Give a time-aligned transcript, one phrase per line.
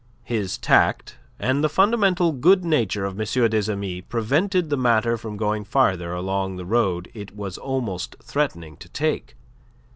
[0.23, 3.49] His tact and the fundamental good nature of M.
[3.49, 8.77] des Amis prevented the matter from going farther along the road it was almost threatening
[8.77, 9.35] to take.